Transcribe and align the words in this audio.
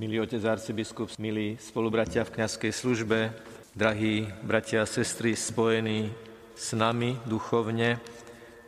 Milý 0.00 0.24
otec 0.24 0.40
arcibiskup, 0.40 1.12
milí 1.20 1.60
spolubratia 1.60 2.24
v 2.24 2.40
kniazkej 2.40 2.72
službe, 2.72 3.36
drahí 3.76 4.32
bratia 4.40 4.80
a 4.80 4.88
sestry 4.88 5.36
spojení 5.36 6.08
s 6.56 6.72
nami 6.72 7.20
duchovne 7.28 8.00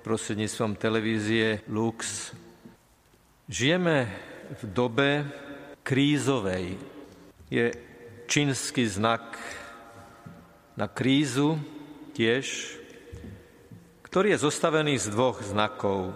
prostredníctvom 0.04 0.76
televízie 0.76 1.64
Lux. 1.72 2.28
Žijeme 3.48 4.12
v 4.60 4.62
dobe 4.76 5.24
krízovej. 5.80 6.76
Je 7.48 7.72
čínsky 8.28 8.84
znak 8.84 9.24
na 10.76 10.84
krízu 10.84 11.56
tiež, 12.12 12.76
ktorý 14.04 14.36
je 14.36 14.44
zostavený 14.44 15.00
z 15.00 15.08
dvoch 15.08 15.40
znakov. 15.40 16.12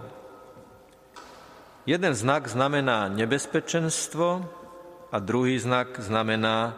Jeden 1.89 2.13
znak 2.13 2.45
znamená 2.45 3.09
nebezpečenstvo, 3.09 4.45
a 5.11 5.17
druhý 5.19 5.59
znak 5.59 5.99
znamená 5.99 6.75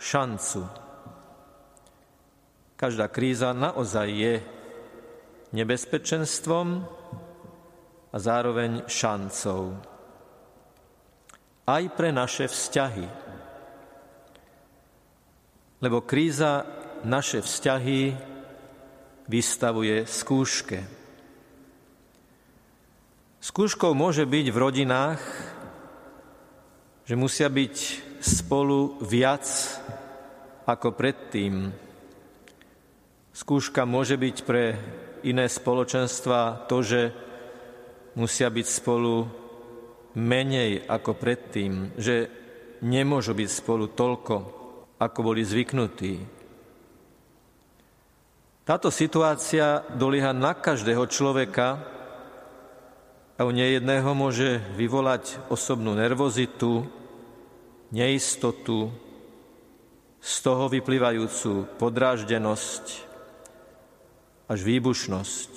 šancu. 0.00 0.64
Každá 2.80 3.12
kríza 3.12 3.52
naozaj 3.52 4.08
je 4.08 4.34
nebezpečenstvom 5.52 6.88
a 8.10 8.16
zároveň 8.16 8.88
šancou. 8.88 9.76
Aj 11.68 11.84
pre 11.92 12.08
naše 12.10 12.48
vzťahy. 12.48 13.06
Lebo 15.84 16.00
kríza 16.00 16.64
naše 17.04 17.44
vzťahy 17.44 18.16
vystavuje 19.28 20.08
skúške. 20.08 20.80
Skúškou 23.40 23.92
môže 23.96 24.28
byť 24.28 24.46
v 24.52 24.56
rodinách, 24.56 25.20
že 27.10 27.18
musia 27.18 27.50
byť 27.50 27.76
spolu 28.22 29.02
viac 29.02 29.42
ako 30.62 30.94
predtým. 30.94 31.66
Skúška 33.34 33.82
môže 33.82 34.14
byť 34.14 34.36
pre 34.46 34.78
iné 35.26 35.50
spoločenstva 35.50 36.70
to, 36.70 36.86
že 36.86 37.10
musia 38.14 38.46
byť 38.46 38.62
spolu 38.62 39.26
menej 40.22 40.86
ako 40.86 41.18
predtým, 41.18 41.98
že 41.98 42.30
nemôžu 42.86 43.34
byť 43.34 43.48
spolu 43.58 43.90
toľko, 43.90 44.36
ako 45.02 45.18
boli 45.18 45.42
zvyknutí. 45.42 46.14
Táto 48.62 48.86
situácia 48.94 49.82
dolieha 49.98 50.30
na 50.30 50.54
každého 50.54 51.10
človeka 51.10 51.74
a 53.34 53.42
u 53.42 53.50
nejedného 53.50 54.14
môže 54.14 54.62
vyvolať 54.78 55.50
osobnú 55.50 55.98
nervozitu, 55.98 57.00
neistotu, 57.90 58.90
z 60.20 60.34
toho 60.44 60.68
vyplývajúcu 60.68 61.80
podráždenosť 61.80 62.84
až 64.52 64.58
výbušnosť. 64.60 65.52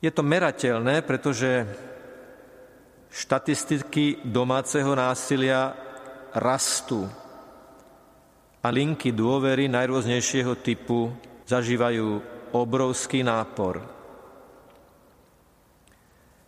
Je 0.00 0.10
to 0.14 0.22
merateľné, 0.24 1.04
pretože 1.04 1.68
štatistiky 3.12 4.24
domáceho 4.24 4.94
násilia 4.96 5.76
rastú 6.32 7.04
a 8.64 8.68
linky 8.72 9.12
dôvery 9.12 9.68
najrôznejšieho 9.68 10.56
typu 10.64 11.12
zažívajú 11.44 12.22
obrovský 12.56 13.20
nápor. 13.20 13.84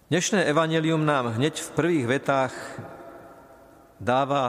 Dnešné 0.08 0.48
evanelium 0.48 1.04
nám 1.04 1.36
hneď 1.38 1.60
v 1.60 1.70
prvých 1.74 2.06
vetách 2.06 2.54
dáva 4.00 4.44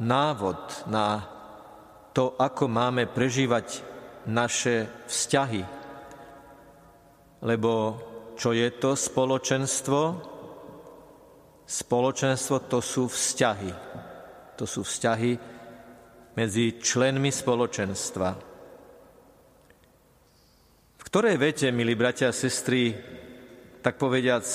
návod 0.00 0.88
na 0.88 1.20
to, 2.16 2.32
ako 2.40 2.64
máme 2.64 3.04
prežívať 3.12 3.84
naše 4.24 4.88
vzťahy. 5.04 5.62
Lebo 7.44 7.72
čo 8.34 8.56
je 8.56 8.72
to 8.80 8.96
spoločenstvo? 8.96 10.00
Spoločenstvo 11.68 12.56
to 12.66 12.80
sú 12.80 13.04
vzťahy. 13.12 13.72
To 14.56 14.64
sú 14.64 14.80
vzťahy 14.80 15.32
medzi 16.34 16.80
členmi 16.80 17.28
spoločenstva. 17.28 18.28
V 20.98 21.02
ktorej 21.12 21.36
vete, 21.36 21.68
milí 21.68 21.94
bratia 21.94 22.32
a 22.32 22.34
sestry, 22.34 22.96
tak 23.84 24.00
povediac, 24.00 24.46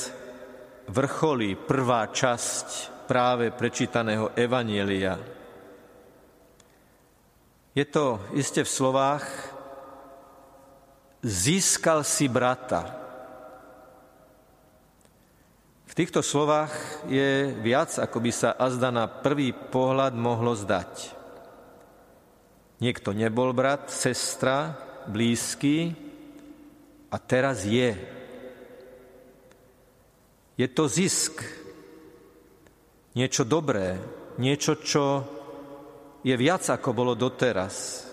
vrcholí 0.89 1.53
prvá 1.55 2.09
časť 2.09 2.98
práve 3.09 3.49
prečítaného 3.49 4.29
Evanielia. 4.37 5.17
Je 7.73 7.81
to 7.89 8.21
iste 8.37 8.61
v 8.61 8.69
slovách 8.69 9.25
získal 11.25 12.05
si 12.05 12.29
brata. 12.29 12.95
V 15.89 15.93
týchto 15.97 16.21
slovách 16.21 16.71
je 17.09 17.49
viac, 17.59 17.91
ako 17.97 18.17
by 18.21 18.31
sa 18.31 18.53
azda 18.53 18.93
na 18.93 19.09
prvý 19.09 19.51
pohľad 19.51 20.13
mohlo 20.13 20.53
zdať. 20.53 21.17
Niekto 22.79 23.11
nebol 23.11 23.51
brat, 23.51 23.91
sestra, 23.91 24.77
blízky 25.09 25.91
a 27.11 27.17
teraz 27.19 27.65
je. 27.67 27.97
Je 30.55 30.67
to 30.71 30.87
zisk, 30.87 31.58
niečo 33.19 33.43
dobré, 33.43 33.99
niečo, 34.39 34.79
čo 34.79 35.03
je 36.23 36.31
viac, 36.39 36.63
ako 36.71 36.95
bolo 36.95 37.19
doteraz. 37.19 38.07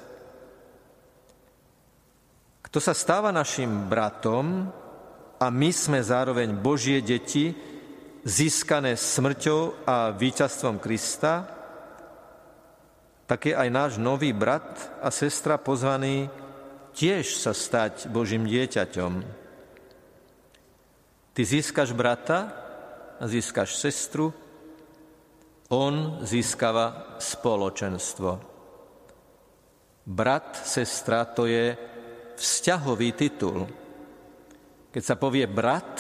Kto 2.67 2.79
sa 2.83 2.91
stáva 2.91 3.31
našim 3.31 3.87
bratom 3.87 4.67
a 5.39 5.47
my 5.47 5.71
sme 5.71 6.03
zároveň 6.03 6.51
Božie 6.59 6.99
deti, 6.99 7.55
získané 8.27 8.99
smrťou 8.99 9.87
a 9.87 10.11
víťazstvom 10.11 10.83
Krista, 10.83 11.47
tak 13.31 13.47
je 13.47 13.55
aj 13.55 13.69
náš 13.71 13.93
nový 14.03 14.35
brat 14.35 14.99
a 14.99 15.15
sestra 15.15 15.55
pozvaný 15.55 16.27
tiež 16.99 17.39
sa 17.39 17.55
stať 17.55 18.11
Božím 18.11 18.47
dieťaťom. 18.47 19.13
Ty 21.35 21.43
získaš 21.43 21.95
brata 21.95 22.51
a 23.23 23.25
získaš 23.31 23.79
sestru, 23.79 24.35
on 25.71 26.23
získava 26.23 27.19
spoločenstvo. 27.19 28.31
Brat, 30.07 30.63
sestra, 30.63 31.27
to 31.27 31.51
je 31.51 31.75
vzťahový 32.39 33.09
titul. 33.19 33.67
Keď 34.95 35.03
sa 35.03 35.19
povie 35.19 35.51
brat, 35.51 35.99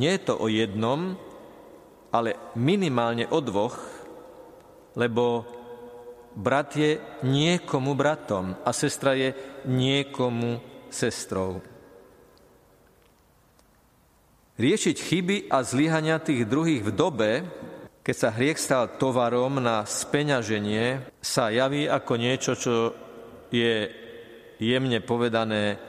nie 0.00 0.08
je 0.16 0.22
to 0.24 0.34
o 0.40 0.48
jednom, 0.48 1.12
ale 2.14 2.54
minimálne 2.56 3.28
o 3.28 3.38
dvoch, 3.44 3.76
lebo 4.96 5.44
brat 6.34 6.72
je 6.72 6.98
niekomu 7.26 7.92
bratom 7.92 8.56
a 8.64 8.70
sestra 8.72 9.12
je 9.12 9.34
niekomu 9.68 10.58
sestrou. 10.88 11.60
Riešiť 14.54 14.96
chyby 14.96 15.36
a 15.50 15.66
zlyhania 15.66 16.22
tých 16.22 16.46
druhých 16.46 16.86
v 16.86 16.94
dobe, 16.94 17.30
keď 18.04 18.16
sa 18.20 18.36
hriech 18.36 18.60
stal 18.60 19.00
tovarom 19.00 19.64
na 19.64 19.88
speňaženie, 19.88 21.16
sa 21.24 21.48
javí 21.48 21.88
ako 21.88 22.12
niečo, 22.20 22.52
čo 22.52 22.92
je 23.48 23.88
jemne 24.60 25.00
povedané 25.00 25.80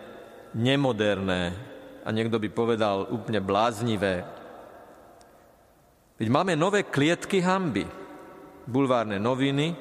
nemoderné 0.55 1.51
a 2.07 2.07
niekto 2.15 2.39
by 2.39 2.49
povedal 2.55 3.11
úplne 3.11 3.43
bláznivé. 3.43 4.23
Veď 6.15 6.27
máme 6.31 6.55
nové 6.55 6.87
klietky 6.87 7.43
hamby, 7.43 7.83
bulvárne 8.63 9.19
noviny, 9.19 9.75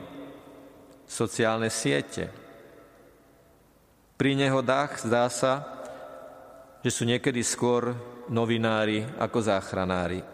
sociálne 1.06 1.70
siete. 1.70 2.34
Pri 4.18 4.34
nehodách 4.34 5.06
zdá 5.06 5.30
sa, 5.30 5.62
že 6.82 6.90
sú 6.90 7.06
niekedy 7.06 7.46
skôr 7.46 7.94
novinári 8.26 9.06
ako 9.22 9.38
záchranári. 9.38 10.33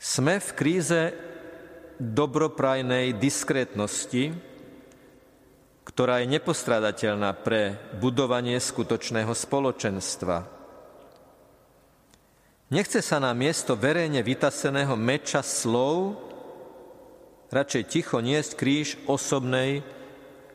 Sme 0.00 0.40
v 0.40 0.50
kríze 0.56 1.12
dobroprajnej 2.00 3.20
diskrétnosti, 3.20 4.32
ktorá 5.84 6.24
je 6.24 6.32
nepostradateľná 6.40 7.36
pre 7.44 7.76
budovanie 8.00 8.56
skutočného 8.56 9.28
spoločenstva. 9.36 10.48
Nechce 12.72 13.04
sa 13.04 13.20
na 13.20 13.36
miesto 13.36 13.76
verejne 13.76 14.24
vytaseného 14.24 14.96
meča 14.96 15.44
slov 15.44 16.16
radšej 17.52 17.84
ticho 17.84 18.24
niesť 18.24 18.56
kríž 18.56 18.88
osobnej, 19.04 19.84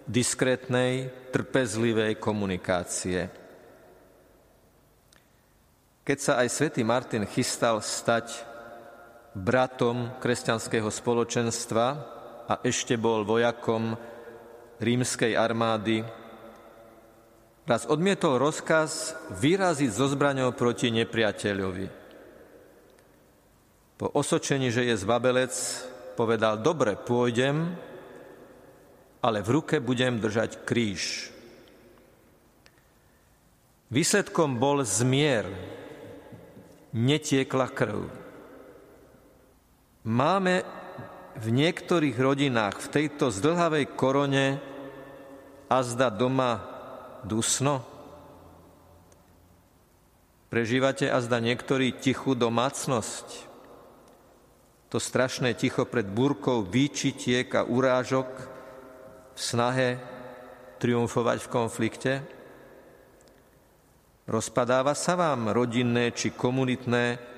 diskrétnej, 0.09 1.13
trpezlivej 1.29 2.17
komunikácie. 2.17 3.29
Keď 6.01 6.17
sa 6.17 6.41
aj 6.41 6.49
svätý 6.49 6.81
Martin 6.81 7.29
chystal 7.29 7.77
stať 7.83 8.54
bratom 9.35 10.15
kresťanského 10.23 10.87
spoločenstva 10.87 11.85
a 12.47 12.53
ešte 12.63 12.95
bol 12.95 13.27
vojakom 13.27 13.99
rímskej 14.79 15.35
armády, 15.35 16.07
raz 17.67 17.83
odmietol 17.83 18.39
rozkaz 18.39 19.19
vyraziť 19.35 19.91
so 19.91 20.07
zbraňou 20.07 20.55
proti 20.55 20.87
nepriateľovi. 20.95 21.87
Po 23.95 24.07
osočení, 24.11 24.71
že 24.71 24.87
je 24.87 24.95
zbabelec, 24.95 25.53
povedal, 26.15 26.59
dobre, 26.59 26.95
pôjdem, 26.99 27.75
ale 29.23 29.39
v 29.43 29.49
ruke 29.59 29.79
budem 29.79 30.19
držať 30.19 30.63
kríž. 30.67 31.31
Výsledkom 33.89 34.59
bol 34.59 34.83
zmier, 34.83 35.47
netiekla 36.91 37.71
krv. 37.71 38.24
Máme 40.05 40.61
v 41.33 41.47
niektorých 41.49 42.13
rodinách 42.13 42.77
v 42.77 42.91
tejto 42.93 43.33
zdlhavej 43.33 43.97
korone 43.97 44.61
a 45.65 45.81
zda 45.81 46.13
doma 46.13 46.61
dusno? 47.25 47.81
Prežívate 50.53 51.09
a 51.09 51.17
zda 51.25 51.41
niektorí 51.41 51.97
tichú 51.97 52.37
domácnosť? 52.37 53.49
To 54.93 55.01
strašné 55.01 55.57
ticho 55.57 55.89
pred 55.89 56.05
búrkou 56.05 56.61
výčitiek 56.61 57.49
a 57.57 57.65
urážok 57.65 58.29
v 59.33 59.39
snahe 59.41 59.97
triumfovať 60.77 61.37
v 61.41 61.49
konflikte? 61.49 62.13
Rozpadáva 64.29 64.93
sa 64.93 65.17
vám 65.17 65.49
rodinné 65.49 66.13
či 66.13 66.29
komunitné 66.29 67.33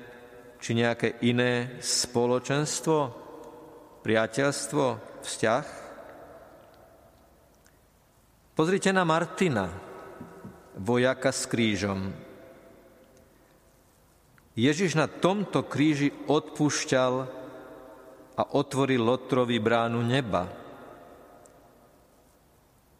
či 0.58 0.74
nejaké 0.74 1.22
iné 1.22 1.78
spoločenstvo, 1.78 2.98
priateľstvo, 4.02 4.84
vzťah? 5.22 5.66
Pozrite 8.58 8.90
na 8.90 9.06
Martina, 9.06 9.70
vojaka 10.74 11.30
s 11.30 11.46
krížom. 11.46 12.10
Ježiš 14.58 14.98
na 14.98 15.06
tomto 15.06 15.62
kríži 15.70 16.10
odpúšťal 16.26 17.14
a 18.34 18.42
otvoril 18.58 18.98
Lotrovi 18.98 19.62
bránu 19.62 20.02
neba. 20.02 20.50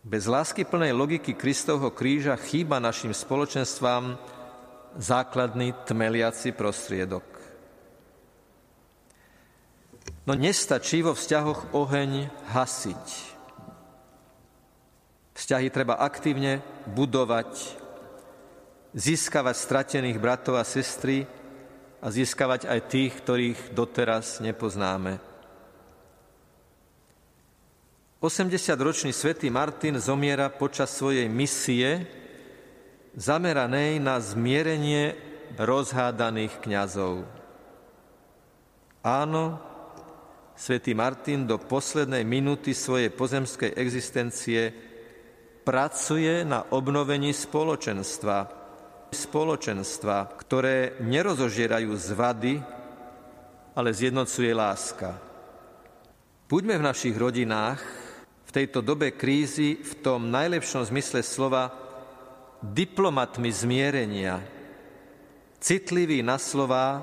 Bez 0.07 0.31
lásky 0.31 0.63
plnej 0.63 0.95
logiky 0.95 1.35
Kristovho 1.35 1.91
kríža 1.91 2.39
chýba 2.39 2.79
našim 2.79 3.11
spoločenstvám 3.11 4.38
základný 4.99 5.73
tmeliaci 5.87 6.51
prostriedok. 6.53 7.25
No 10.27 10.37
nestačí 10.37 11.01
vo 11.01 11.17
vzťahoch 11.17 11.73
oheň 11.73 12.29
hasiť. 12.53 13.07
Vzťahy 15.39 15.71
treba 15.71 16.03
aktívne 16.03 16.61
budovať, 16.91 17.79
získavať 18.93 19.57
stratených 19.57 20.19
bratov 20.19 20.59
a 20.59 20.67
sestry 20.67 21.25
a 22.03 22.11
získavať 22.11 22.67
aj 22.67 22.81
tých, 22.91 23.13
ktorých 23.23 23.61
doteraz 23.73 24.43
nepoznáme. 24.43 25.23
80-ročný 28.19 29.15
svätý 29.15 29.47
Martin 29.47 29.95
zomiera 30.03 30.51
počas 30.51 30.91
svojej 30.91 31.31
misie 31.31 32.03
zameranej 33.19 33.99
na 33.99 34.23
zmierenie 34.23 35.19
rozhádaných 35.59 36.63
kňazov. 36.63 37.27
Áno, 39.03 39.59
svätý 40.55 40.95
Martin 40.95 41.43
do 41.43 41.59
poslednej 41.59 42.23
minúty 42.23 42.71
svojej 42.79 43.11
pozemskej 43.11 43.75
existencie 43.75 44.71
pracuje 45.67 46.47
na 46.47 46.63
obnovení 46.71 47.35
spoločenstva, 47.35 48.47
spoločenstva, 49.11 50.39
ktoré 50.39 51.03
nerozožierajú 51.03 51.91
zvady, 51.99 52.63
ale 53.75 53.91
zjednocuje 53.91 54.55
láska. 54.55 55.19
Buďme 56.47 56.79
v 56.79 56.87
našich 56.87 57.19
rodinách 57.19 57.83
v 58.47 58.51
tejto 58.55 58.81
dobe 58.81 59.13
krízy 59.13 59.77
v 59.83 59.93
tom 60.07 60.31
najlepšom 60.31 60.87
zmysle 60.87 61.21
slova 61.21 61.88
diplomatmi 62.63 63.51
zmierenia, 63.53 64.43
citliví 65.63 66.23
na 66.23 66.39
slova 66.39 67.03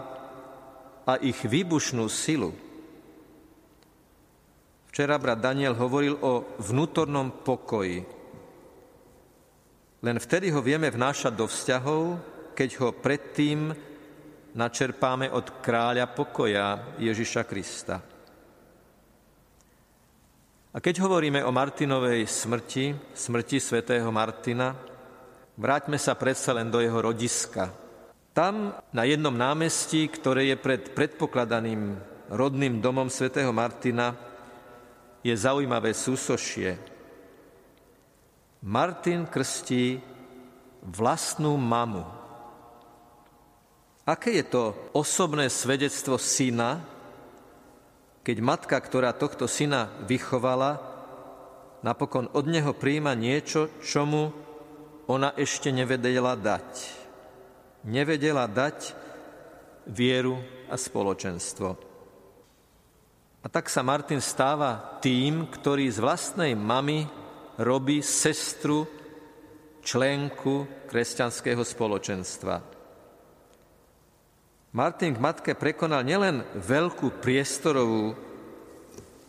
a 1.06 1.16
ich 1.22 1.40
výbušnú 1.44 2.06
silu. 2.12 2.52
Včera 4.92 5.20
brat 5.20 5.44
Daniel 5.44 5.76
hovoril 5.76 6.16
o 6.24 6.56
vnútornom 6.60 7.44
pokoji. 7.44 8.00
Len 10.00 10.18
vtedy 10.20 10.52
ho 10.56 10.64
vieme 10.64 10.88
vnášať 10.88 11.34
do 11.36 11.46
vzťahov, 11.52 12.02
keď 12.56 12.70
ho 12.80 12.90
predtým 12.96 13.76
načerpáme 14.56 15.28
od 15.36 15.60
kráľa 15.60 16.08
pokoja 16.16 16.96
Ježiša 16.96 17.44
Krista. 17.44 18.00
A 20.76 20.78
keď 20.84 21.04
hovoríme 21.04 21.44
o 21.44 21.52
Martinovej 21.52 22.28
smrti, 22.28 23.16
smrti 23.16 23.60
svätého 23.60 24.08
Martina, 24.12 24.95
vráťme 25.56 25.96
sa 26.00 26.16
predsa 26.16 26.52
len 26.56 26.72
do 26.72 26.80
jeho 26.84 27.00
rodiska. 27.00 27.72
Tam 28.36 28.76
na 28.92 29.04
jednom 29.08 29.32
námestí, 29.32 30.08
ktoré 30.12 30.52
je 30.52 30.58
pred 30.60 30.92
predpokladaným 30.92 31.96
rodným 32.32 32.84
domom 32.84 33.08
svätého 33.08 33.52
Martina, 33.56 34.16
je 35.26 35.34
zaujímavé 35.34 35.96
súsošie. 35.96 36.78
Martin 38.66 39.26
krstí 39.26 39.98
vlastnú 40.86 41.58
mamu. 41.58 42.06
Aké 44.06 44.38
je 44.38 44.46
to 44.46 44.64
osobné 44.94 45.50
svedectvo 45.50 46.22
syna, 46.22 46.86
keď 48.22 48.38
matka, 48.42 48.78
ktorá 48.78 49.14
tohto 49.18 49.50
syna 49.50 49.90
vychovala, 50.06 50.78
napokon 51.82 52.30
od 52.34 52.46
neho 52.46 52.74
príjma 52.74 53.18
niečo, 53.18 53.70
čo 53.82 54.06
mu 54.06 54.30
ona 55.06 55.34
ešte 55.38 55.70
nevedela 55.70 56.34
dať. 56.34 56.70
Nevedela 57.86 58.50
dať 58.50 58.98
vieru 59.86 60.42
a 60.70 60.76
spoločenstvo. 60.76 61.70
A 63.46 63.48
tak 63.48 63.70
sa 63.70 63.86
Martin 63.86 64.18
stáva 64.18 64.98
tým, 64.98 65.46
ktorý 65.46 65.86
z 65.86 66.02
vlastnej 66.02 66.58
mamy 66.58 67.06
robí 67.62 68.02
sestru, 68.02 68.90
členku 69.86 70.66
kresťanského 70.90 71.62
spoločenstva. 71.62 72.58
Martin 74.74 75.14
k 75.14 75.22
matke 75.22 75.52
prekonal 75.54 76.02
nielen 76.02 76.42
veľkú 76.58 77.22
priestorovú, 77.22 78.18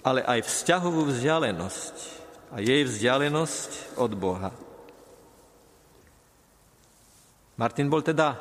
ale 0.01 0.25
aj 0.25 0.49
vzťahovú 0.49 1.13
vzdialenosť 1.13 1.97
a 2.57 2.65
jej 2.65 2.83
vzdialenosť 2.89 4.01
od 4.01 4.13
Boha. 4.17 4.51
Martin 7.57 7.89
bol 7.89 8.05
teda 8.05 8.37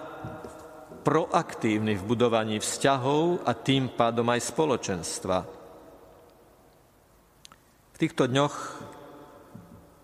proaktívny 1.07 1.95
v 1.95 2.03
budovaní 2.03 2.59
vzťahov 2.59 3.47
a 3.47 3.55
tým 3.55 3.95
pádom 3.95 4.27
aj 4.27 4.41
spoločenstva. 4.51 5.37
V 7.95 7.97
týchto 8.01 8.27
dňoch 8.27 8.55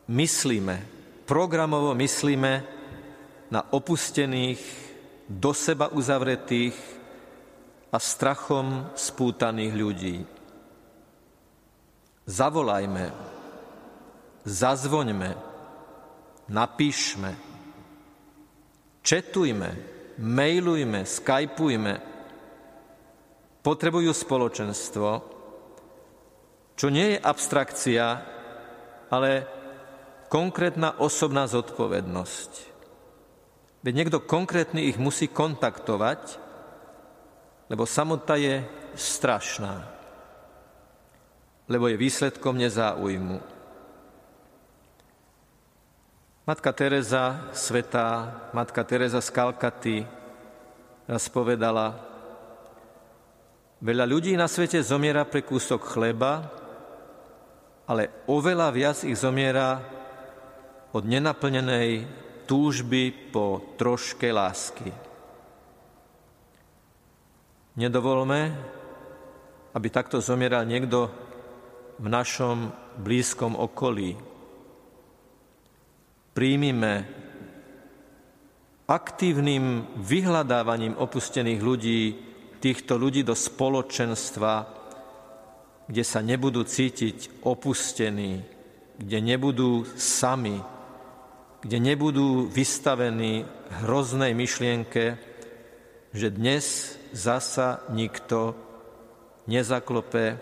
myslíme, 0.08 0.76
programovo 1.28 1.92
myslíme 1.92 2.54
na 3.52 3.62
opustených 3.76 4.64
do 5.28 5.52
seba 5.52 5.92
uzavretých 5.92 6.78
a 7.92 7.98
strachom 8.00 8.96
spútaných 8.96 9.74
ľudí. 9.76 10.18
Zavolajme, 12.24 13.12
zazvoňme, 14.48 15.36
napíšme, 16.48 17.32
četujme, 19.02 19.70
mailujme, 20.22 21.06
skypujme. 21.06 21.94
Potrebujú 23.62 24.10
spoločenstvo, 24.10 25.10
čo 26.74 26.88
nie 26.90 27.14
je 27.14 27.18
abstrakcia, 27.22 28.06
ale 29.14 29.46
konkrétna 30.34 30.98
osobná 30.98 31.46
zodpovednosť. 31.46 32.52
Veď 33.86 33.94
niekto 33.94 34.18
konkrétny 34.26 34.90
ich 34.90 34.98
musí 34.98 35.30
kontaktovať, 35.30 36.42
lebo 37.70 37.86
samota 37.86 38.34
je 38.38 38.66
strašná, 38.98 39.86
lebo 41.70 41.86
je 41.86 42.02
výsledkom 42.02 42.58
nezáujmu. 42.58 43.61
Matka 46.52 46.76
Teresa, 46.76 47.48
svetá 47.56 48.28
Matka 48.52 48.84
Teresa 48.84 49.24
z 49.24 49.32
Kalkaty 49.32 50.04
raz 51.08 51.32
povedala, 51.32 51.96
Veľa 53.80 54.04
ľudí 54.04 54.36
na 54.36 54.52
svete 54.52 54.84
zomiera 54.84 55.24
pre 55.24 55.48
kúsok 55.48 55.80
chleba, 55.96 56.52
ale 57.88 58.28
oveľa 58.28 58.68
viac 58.76 59.00
ich 59.08 59.16
zomiera 59.16 59.80
od 60.92 61.08
nenaplnenej 61.08 62.04
túžby 62.52 63.32
po 63.32 63.72
troške 63.80 64.28
lásky. 64.36 64.92
Nedovolme, 67.80 68.52
aby 69.72 69.88
takto 69.88 70.20
zomieral 70.20 70.68
niekto 70.68 71.08
v 71.96 72.12
našom 72.12 72.76
blízkom 73.00 73.56
okolí. 73.56 74.31
Príjmime 76.32 77.04
aktívnym 78.88 79.88
vyhľadávaním 80.00 80.96
opustených 80.96 81.60
ľudí 81.60 82.02
týchto 82.62 82.96
ľudí 82.96 83.26
do 83.26 83.36
spoločenstva, 83.36 84.54
kde 85.92 86.04
sa 86.08 86.24
nebudú 86.24 86.64
cítiť 86.64 87.44
opustení, 87.44 88.44
kde 88.96 89.18
nebudú 89.20 89.84
sami, 89.98 90.62
kde 91.60 91.78
nebudú 91.82 92.48
vystavení 92.48 93.44
hroznej 93.84 94.32
myšlienke, 94.32 95.20
že 96.16 96.28
dnes 96.32 96.96
zasa 97.12 97.84
nikto 97.92 98.56
nezaklope 99.52 100.40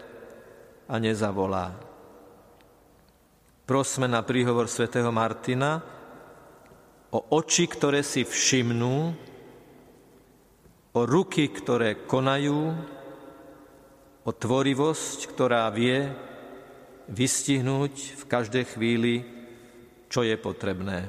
a 0.90 0.96
nezavolá. 1.02 1.89
Prosme 3.70 4.10
na 4.10 4.26
príhovor 4.26 4.66
svätého 4.66 5.14
Martina 5.14 5.78
o 7.14 7.20
oči, 7.38 7.70
ktoré 7.70 8.02
si 8.02 8.26
všimnú 8.26 9.14
o 10.98 11.02
ruky, 11.06 11.54
ktoré 11.54 12.02
konajú, 12.10 12.74
o 14.26 14.32
tvorivosť, 14.34 15.20
ktorá 15.30 15.70
vie 15.70 16.02
vystihnúť 17.14 17.94
v 18.18 18.24
každej 18.26 18.66
chvíli, 18.74 19.22
čo 20.10 20.26
je 20.26 20.34
potrebné. 20.34 21.06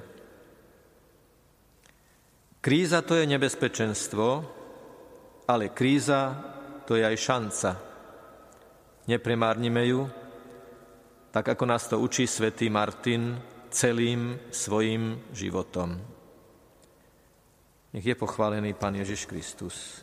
Kríza 2.60 3.00
to 3.00 3.16
je 3.16 3.24
nebezpečenstvo, 3.24 4.28
ale 5.48 5.72
kríza 5.72 6.36
to 6.84 6.92
je 6.92 7.08
aj 7.08 7.16
šanca. 7.16 7.70
Nepremárnime 9.08 9.88
ju, 9.88 10.19
tak 11.30 11.54
ako 11.54 11.64
nás 11.66 11.86
to 11.86 11.98
učí 11.98 12.26
svätý 12.26 12.66
Martin 12.70 13.38
celým 13.70 14.38
svojim 14.50 15.22
životom. 15.30 15.94
Nech 17.90 18.06
je 18.06 18.14
pochválený 18.14 18.74
Pán 18.74 18.94
Ježiš 18.94 19.26
Kristus. 19.26 20.02